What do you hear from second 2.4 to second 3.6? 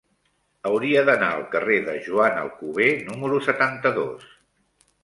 Alcover número